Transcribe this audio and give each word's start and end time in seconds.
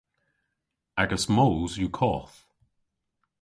Agas 1.01 1.25
moos 1.35 1.73
yw 1.81 1.91
koth. 1.99 2.37